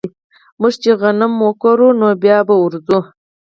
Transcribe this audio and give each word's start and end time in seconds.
موږ 0.59 0.73
چې 0.81 0.91
غنم 1.01 1.33
وکرو 1.47 1.87
نو 1.99 2.07
بيا 2.23 2.37
به 2.47 2.55
ورځو 2.61 2.99